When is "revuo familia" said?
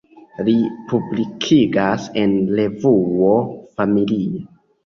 2.61-4.43